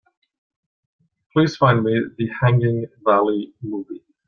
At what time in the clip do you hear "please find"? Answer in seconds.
1.31-1.83